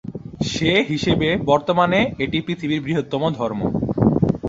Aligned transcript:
সে 0.45 0.71
হিসেবে 0.89 1.29
বর্তমানে 1.49 1.99
এটি 2.23 2.37
পৃথিবীর 2.47 2.83
বৃহত্তম 2.85 3.21
ধর্ম। 3.37 3.61